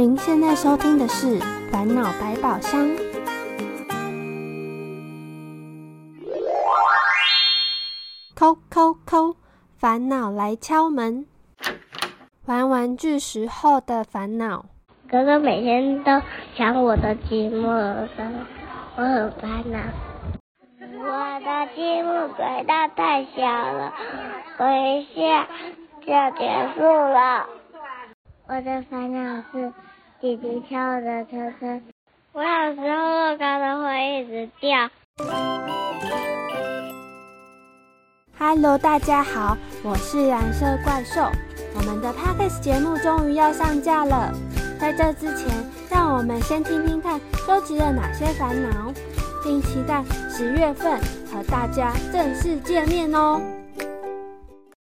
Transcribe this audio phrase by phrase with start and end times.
[0.00, 1.38] 您现在收听的是
[1.70, 2.80] 《烦恼百宝箱》。
[8.34, 9.36] 扣扣扣，
[9.76, 11.26] 烦恼来敲门。
[12.46, 14.64] 玩玩具时候的烦恼。
[15.06, 16.22] 哥哥每天都
[16.56, 19.80] 抢我的积木，我很烦恼。
[20.80, 23.92] 我的积木轨道太小了，
[24.56, 25.46] 等一下
[26.00, 27.46] 就结束了。
[28.52, 29.72] 我的烦恼是
[30.20, 31.80] 弟弟跳的车车，
[32.32, 34.90] 我有时候乐高都会一直掉。
[38.36, 41.30] Hello，大家好，我是蓝色怪兽。
[41.76, 44.34] 我们的 Podcast 节目终于要上架了。
[44.80, 45.48] 在这之前，
[45.88, 48.92] 让我们先听听看收集了哪些烦恼，
[49.44, 50.98] 并期待十月份
[51.32, 53.40] 和大家正式见面哦。